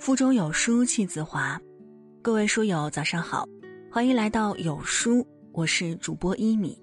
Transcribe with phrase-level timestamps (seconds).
[0.00, 1.60] 腹中有书气自华，
[2.22, 3.44] 各位书友早上好，
[3.92, 6.82] 欢迎来到有书，我是主播一米。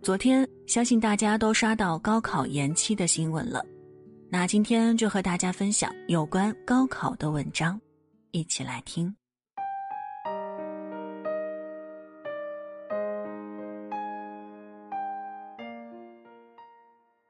[0.00, 3.60] 昨天相信大家都刷到高考延期的新闻了，
[4.30, 7.78] 那今天就和大家分享有关高考的文章，
[8.30, 9.12] 一起来听。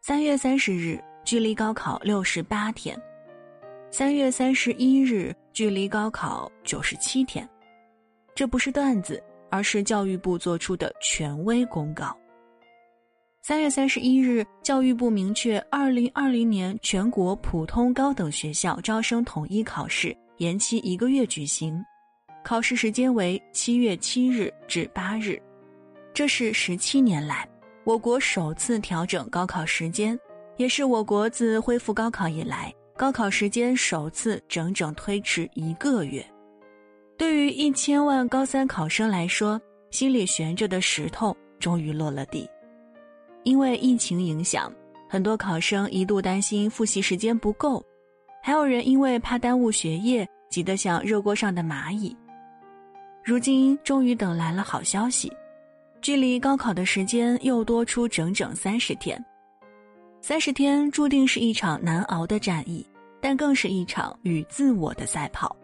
[0.03, 2.95] 三月三十日，距离高考六十八天。
[3.93, 7.47] 三月三十一日，距离高考九十七天，
[8.35, 12.17] 这不是段子，而是教育部做出的权威公告。
[13.43, 21.79] 三月三十一日，教育部明确，二零二零年全国普通高等学校招生统一考试延期一个月举行，
[22.43, 25.39] 考试时间为七月七日至八日，
[26.15, 27.47] 这是十七年来
[27.85, 30.19] 我国首次调整高考时间，
[30.57, 32.75] 也是我国自恢复高考以来。
[32.97, 36.25] 高考时间首次整整推迟一个月，
[37.17, 42.49] 对于一千万高三考生来说，心里悬着的石头终于落了地。
[43.45, 44.73] 因为疫情影响，
[45.09, 47.85] 很多考生一度担心复习时间不够，
[48.43, 52.17] 还有人因为怕耽误学业，急得像热锅上的蚂蚁。
[53.25, 55.33] 如今终于等来了好消息，
[56.01, 59.23] 距离高考的时间又多出整整三十天。
[60.23, 62.87] 三十天注定是一场难熬的战役。
[63.25, 65.57] 但更是一场与自我的赛跑。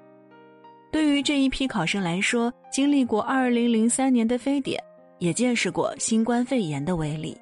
[0.93, 4.81] 对于这一批考生来说，经历过2003年的非典，
[5.19, 7.37] 也见识过新冠肺炎的威力，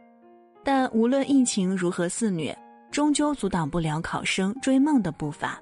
[0.65, 2.57] 但无论疫情如何肆虐，
[2.91, 5.61] 终究阻挡不了考生追梦的步伐。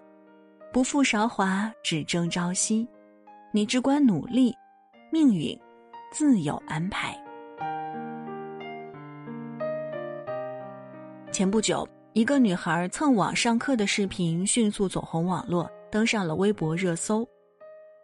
[0.72, 2.86] 不负韶华，只争朝夕。
[3.50, 4.54] 你只管努力，
[5.10, 5.58] 命运
[6.12, 7.20] 自有安排。
[11.34, 11.86] 前不久。
[12.12, 17.28] 一个女孩蹭网上课的视频迅速走红网络，登上了微博热搜。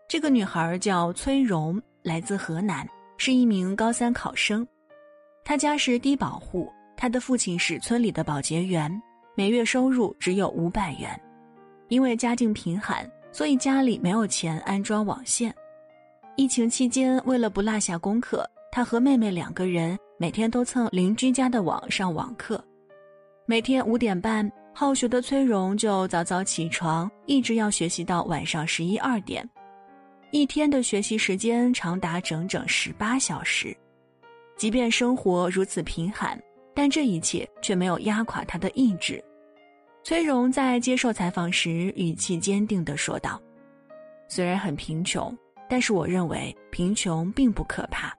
[0.08, 2.84] 这个女孩叫崔荣，来自河南，
[3.18, 4.66] 是一名高三考生。
[5.44, 8.90] 她家是低保户，她的父亲是村里的保洁员，
[9.36, 11.08] 每月收入只有五百元。
[11.86, 15.54] 因为家境贫寒，所以家里没有钱安装网线。
[16.34, 22.60] 疫情期间，为了不落下功课，她和妹妹两个人每天都蹭邻居家的网上网课。
[23.50, 29.44] 每天五点半，好学的崔荣就早早起床，一直要学习到晚上十一二点，
[30.30, 33.76] 一天的学习时间长达整整十八小时。
[34.56, 36.40] 即便生活如此贫寒，
[36.72, 39.20] 但这一切却没有压垮他的意志。
[40.04, 43.42] 崔荣在接受采访时语气坚定地说道
[44.30, 45.36] ：“虽然很贫穷，
[45.68, 48.16] 但是我认为贫穷并不可怕。”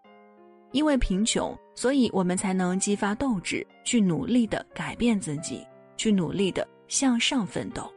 [0.71, 5.65] 因为贫穷，所以我们才能激发斗志，去努力的改变自己，
[5.97, 7.91] 去努力的向上奋斗。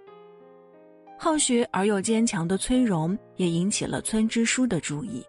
[1.16, 5.24] 好学而又坚强的崔荣也引起了村支书的注意。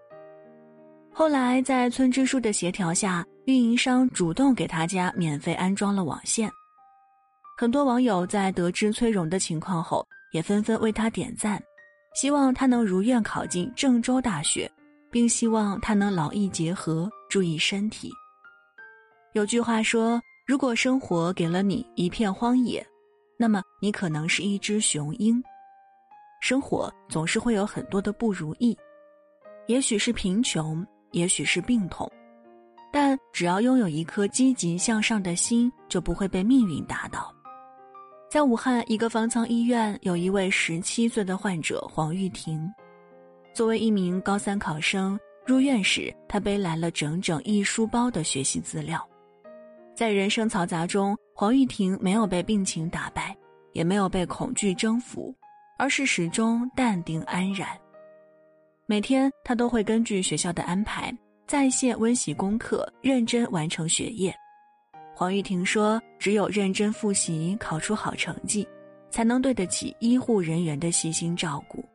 [1.13, 6.51] 后来，在村支书的协调下，运营商主动给他家免费安装了网线。
[7.57, 11.63] 很多网友在得知崔荣的情况后，也纷纷为他点赞，
[12.16, 14.69] 希望他能如愿考进郑州大学，
[15.09, 17.09] 并希望他能劳逸结合。
[17.35, 18.09] 注意身体。
[19.34, 22.81] 有句话说：“如果生活给了你一片荒野，
[23.38, 25.44] 那么你可能是一只雄鹰。”
[26.40, 28.73] 生活总是会有很多的不如意，
[29.68, 32.09] 也许是贫穷，也许是病痛，
[32.90, 37.35] 但只要拥有一颗积极向上的心，就不会被命运打倒。
[38.31, 42.66] 在武汉一个方舱医院，有一位十七岁的患者黄玉婷，
[43.53, 45.19] 作为一名高三考生。
[45.45, 49.07] 入院时，他背来了整整一书包的学习资料。
[49.94, 53.35] 在人生嘈杂中，黄玉婷没有被病情打败，
[53.72, 55.34] 也没有被恐惧征服，
[55.78, 57.69] 而是始终淡定安然。
[58.88, 64.35] 每天，他都会根据学校的安排在线温习功课，认真完成学业。
[65.16, 68.67] 黄玉婷说：“只有认真复习，考出好成绩，
[69.09, 71.85] 才能对得起医护人员的细心照顾。”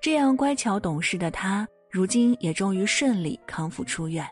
[0.00, 1.66] 这样乖巧懂事的他。
[1.90, 4.24] 如今也终于顺利康复出院。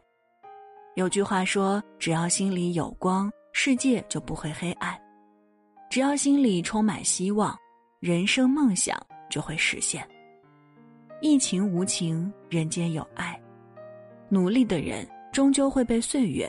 [0.95, 4.97] 有句话说：“只要心里有光，世界就不会黑暗；
[5.91, 7.57] 只要心里充满希望，
[7.99, 8.97] 人生梦想
[9.29, 10.09] 就会实现。”
[11.21, 13.37] 疫情无情，人间有爱，
[14.29, 16.49] 努力的人终究会被岁月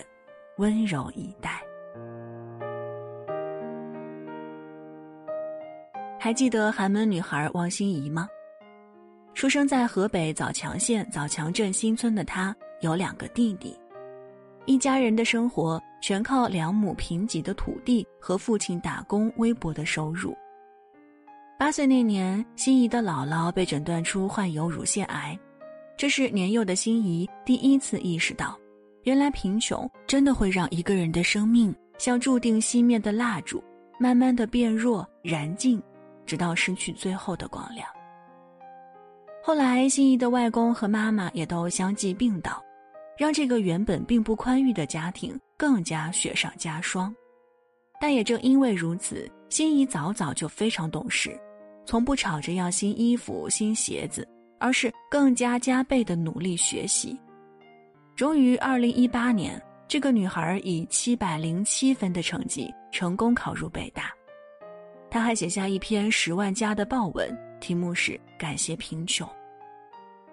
[0.57, 1.59] 温柔以待。
[6.19, 8.29] 还记得寒门女孩王心怡吗？
[9.39, 13.73] 出生在河北枣强县枣强镇新村的他有两个弟弟，
[14.65, 20.35] 一家人的生活全靠两亩贫瘠的土地和父亲打工微薄的收入。
[21.57, 25.39] 八岁那年，心仪的姥姥被诊断出患有乳腺癌，
[25.95, 28.59] 这是年幼的心仪第一次意识到，
[29.03, 33.63] 原来贫穷真的会让一个人的生命像注定熄灭的蜡烛，
[33.97, 35.81] 慢慢的变弱、燃尽，
[36.25, 37.87] 直到失去最后的光亮。
[39.49, 42.63] 后来，心仪的外公和妈妈也都相继病倒，
[43.17, 47.11] 让这个原本并不宽裕的家庭更加雪上加霜。
[47.99, 51.35] 但也正因为如此，心仪早早就非常懂事。
[51.83, 54.23] 从不吵着要新衣服、新鞋子，
[54.59, 57.19] 而是更加加倍的努力学习。
[58.15, 64.13] 终于，二零一八年，这个女孩以七百零七分的成绩成功考入北大。
[65.09, 69.27] 她还写下一篇十万加的报文，题目是《感谢贫穷》。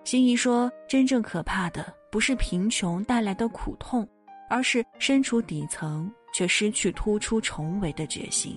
[0.07, 4.09] 心仪说：“真正可怕的不是贫穷带来的苦痛，
[4.49, 8.57] 而是身处底层却失去突出重围的决心。”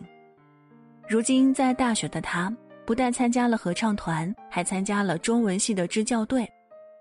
[1.09, 2.55] 如今在大学的他。
[2.85, 6.47] 不但参加了合唱团，还参加了中文系的支教队，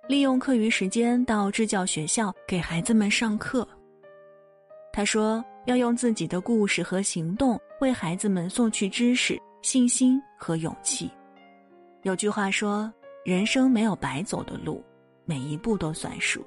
[0.06, 3.66] 利用课余时间到支教学校给孩子们上课。
[4.92, 11.10] 他说：“要用自己的故事和行动为孩子们送去知识、信心和勇气。”
[12.04, 12.92] 有句话说
[13.24, 14.82] ：“人生没有白走的路，
[15.24, 16.44] 每一步都算数。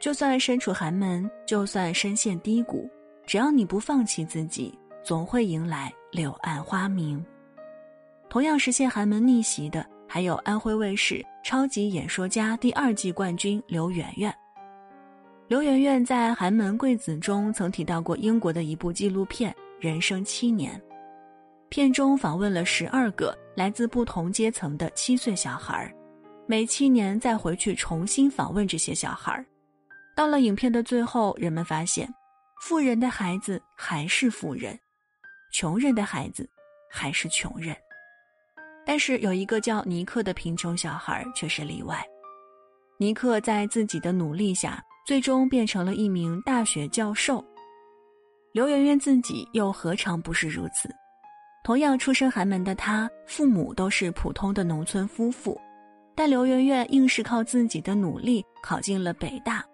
[0.00, 2.90] 就算身处寒门，就算身陷低谷，
[3.26, 7.24] 只要你不放弃自己，总会迎来柳暗花明。”
[8.28, 14.34] 同样实现寒门逆袭的，还有安徽卫视《超级演说家》第二季冠军刘媛媛。
[15.48, 20.80] 刘媛媛在《寒门贵子》中曾提到过英国的一部纪录片《人生七年》，
[21.72, 25.90] 片中访问了十二个来自不同阶层的七岁小孩，
[26.46, 29.42] 每七年再回去重新访问这些小孩。
[30.14, 32.06] 到了影片的最后，人们发现，
[32.60, 34.78] 富人的孩子还是富人，
[35.50, 36.46] 穷人的孩子
[36.90, 37.74] 还是穷人。
[38.84, 42.04] 但是有一个叫尼克的贫穷小孩却是例外。
[42.98, 47.42] 尼克在自己的努力下，最终变成了一名大学教授。
[48.52, 50.94] 刘媛媛自己又何尝不是如此？
[51.64, 55.60] 同样出身寒门的她，父母都是普通的农村夫妇，
[56.12, 59.64] 但刘媛媛硬是靠自己的努力考进了北大，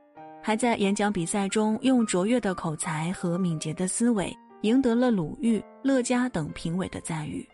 [0.43, 4.31] 还在演讲比赛中用卓越的口才和敏捷的思维，
[4.61, 7.46] 赢得了鲁豫、乐嘉等评委的赞誉。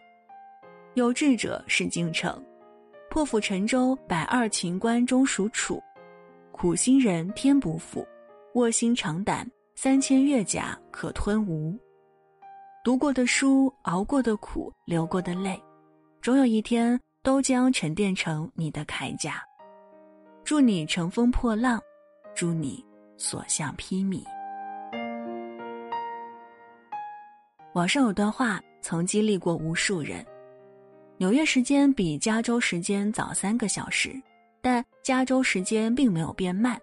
[0.95, 2.43] 有志者事竟成，
[3.11, 5.79] 破釜沉舟，百二秦关终属楚；
[6.51, 8.05] 苦心人天不负，
[8.55, 11.79] 卧薪尝胆，三千越甲可吞吴。
[12.85, 15.59] 读过的书，熬过的苦，流过的泪，
[16.21, 19.43] 总有一天都将沉淀成你的铠甲。
[20.45, 21.81] 祝你乘风破浪，
[22.35, 22.85] 祝你
[23.17, 24.23] 所向披靡。
[27.73, 30.23] 网上有段话曾激励过无数人。
[31.17, 34.13] 纽约时间比加州时间早三个小时，
[34.61, 36.79] 但加州时间并没有变慢。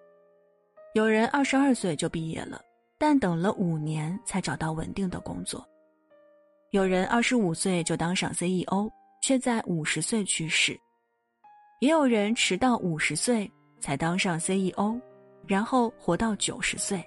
[0.94, 2.60] 有人二十二岁就毕业了，
[2.98, 5.64] 但等了五年才找到稳定的工作。
[6.72, 8.90] 有人二十五岁就当上 CEO，
[9.20, 10.74] 却在五十岁去世。
[11.80, 14.98] 也有人迟到五十岁才当上 CEO，
[15.46, 17.04] 然后活到九十岁。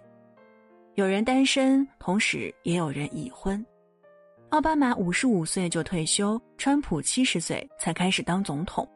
[0.93, 3.65] 有人单身，同时也有人已婚。
[4.49, 8.87] 奥巴马五十五岁就退休，川普七十岁才开始当总统。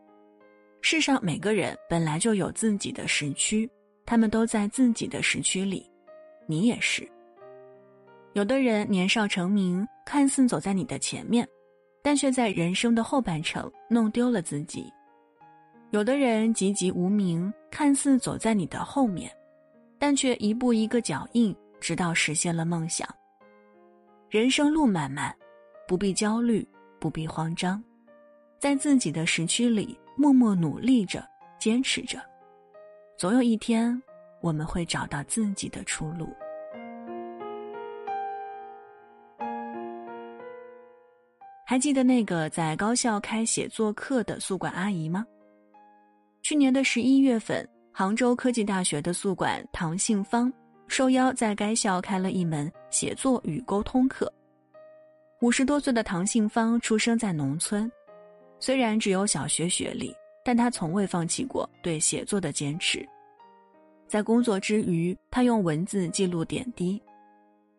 [0.81, 3.67] 世上每个人本来就有自己的时区，
[4.05, 5.89] 他们都在自己的时区里，
[6.45, 7.09] 你也是。
[8.33, 11.47] 有的人年少成名，看似走在你的前面，
[12.01, 14.91] 但却在人生的后半程弄丢了自己；
[15.91, 19.31] 有的人籍籍无名，看似走在你的后面，
[19.99, 23.07] 但却一步一个脚印，直到实现了梦想。
[24.31, 25.31] 人生路漫漫。
[25.87, 26.67] 不必焦虑，
[26.99, 27.83] 不必慌张，
[28.59, 31.23] 在自己的时区里默默努力着，
[31.59, 32.19] 坚持着，
[33.15, 33.99] 总有一天
[34.41, 36.29] 我们会找到自己的出路。
[41.69, 45.23] 还记得那个在高校开写作课的宿管阿姨吗？
[46.41, 50.51] 去年的十一月份，杭州科技大学的宿管唐杏芳
[50.87, 54.33] 受邀在该校开了一门写作与沟通课。
[55.41, 57.87] 五十多岁的唐杏芳出生在农村，
[58.59, 60.11] 虽然只有小学学历，
[60.43, 63.07] 但她从未放弃过对写作的坚持。
[64.07, 66.99] 在工作之余，她用文字记录点滴。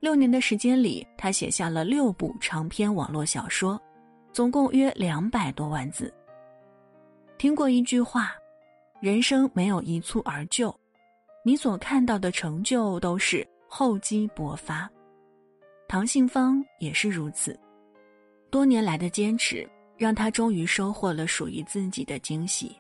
[0.00, 3.78] 六年的时间里，他写下了六部长篇网络小说，
[4.33, 6.12] 总共约两百多万字。
[7.37, 8.33] 听过一句话
[8.99, 10.75] ：“人生没有一蹴而就，
[11.45, 14.90] 你所看到的成就都是厚积薄发。”
[15.87, 17.59] 唐信芳也是如此，
[18.50, 22.75] 多年来的坚持让他终于收获了属于自己的惊喜。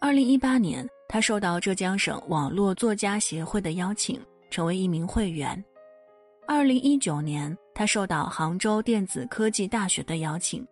[0.00, 5.62] 二零一八年，他受到浙江省网络作家协会的邀请，成为一名会员。
[6.46, 10.66] 二零一九年，他受到杭州电子科技大学的邀请，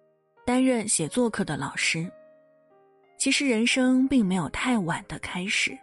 [0.44, 2.10] 担任写作课的老师。
[3.16, 5.76] 其实，人生并没有太晚的开始，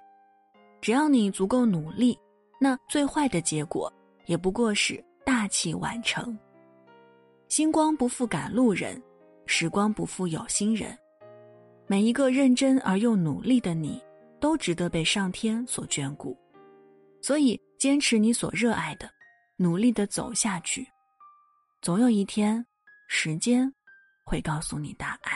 [0.80, 2.18] 只要你足够努力，
[2.62, 3.92] 那最坏的结果
[4.28, 6.38] 也不过是大器晚成。
[7.48, 9.02] 星光不负赶路人，
[9.48, 10.96] 时光不负有心人。
[11.88, 14.00] 每一个认真而又努力的你，
[14.40, 16.38] 都值得被上天所眷顾。
[17.22, 19.10] 所以，坚持你所热爱的，
[19.62, 20.88] 努力的走下去，
[21.82, 22.66] 总有一天，
[23.10, 23.70] 时间
[24.24, 25.34] 会告诉你答案。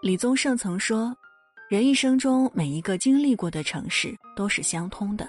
[0.00, 1.12] 李宗盛曾说
[1.68, 5.28] ：“人一生中每一个经历过的城市都是相通的。”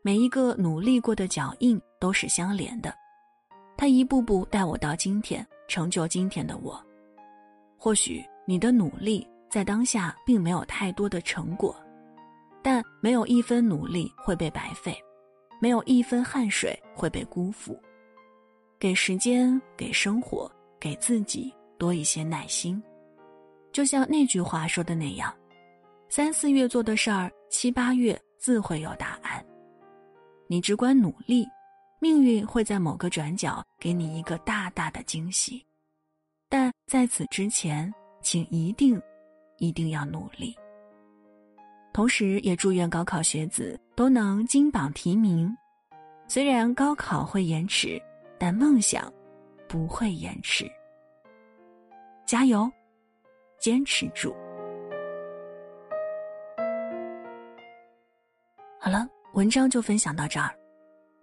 [0.00, 2.90] 每一个努力过的脚印都是相连的，
[3.76, 6.82] 他一步步带我到今天，成就今天的我。
[7.76, 11.78] 或许你的努力在当下并没有太多的成果，
[12.66, 15.00] 但没有一分努力会被白费，
[15.60, 17.80] 没有一分汗水会被辜负。
[18.76, 22.82] 给时间，给生活，给自己多一些耐心。
[23.70, 25.32] 就像那句话说的那样
[26.10, 29.46] ：“三四月做的事儿，七八月自会有答案。”
[30.48, 31.46] 你只管努力，
[32.00, 35.64] 命运会在某个转角给你一个大大的惊喜。
[36.48, 39.00] 但在此之前，请一定
[39.58, 40.52] 一定要努力。
[41.96, 45.50] 同时，也祝愿高考学子都能金榜题名。
[46.28, 47.98] 虽然高考会延迟，
[48.38, 49.10] 但梦想
[49.66, 50.70] 不会延迟。
[52.26, 52.70] 加油，
[53.58, 54.34] 坚持住！
[58.78, 59.08] 好了。
[59.32, 60.54] 文章就分享到这儿。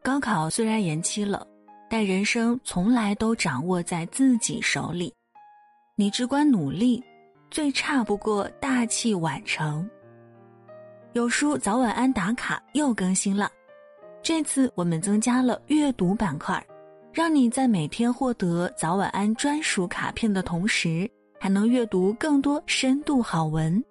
[0.02, 1.46] 高考虽然延期了，
[1.88, 5.14] 但人生从来都掌握在自己手里。
[5.96, 7.04] 你只管努力，
[7.52, 9.88] 最差不过大器晚成。
[11.14, 13.48] 有书早晚安打卡又更新了，
[14.24, 16.66] 这次我们增加了阅读板块，
[17.12, 21.08] 让你在每天获得早晚安专属卡片的同时，
[21.40, 23.84] 还能阅读更多深度好文。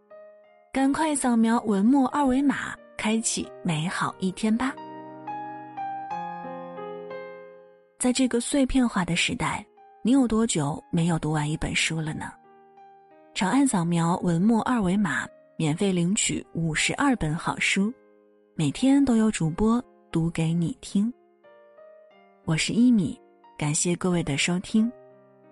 [0.73, 2.75] 赶快扫描文末二维码。
[2.95, 4.73] 开启美好一天吧！
[7.99, 9.67] 在这个碎片化的时代，
[10.02, 12.33] 你有多久没有读完一本书了呢？
[13.35, 15.26] 长按扫描文末二维码，
[15.62, 17.95] 免费领取五十二本好书，
[18.57, 21.14] 每天都有主播读给你听。
[22.45, 23.16] 我是一米，
[23.57, 24.90] 感谢各位的收听。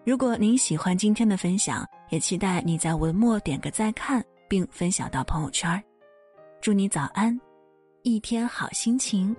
[0.04, 5.80] 如果您喜欢今天的分享，也期待你在文末点个再看，并分享到朋友圈。
[6.60, 7.40] 祝你早安，
[8.02, 9.32] 一天好心情。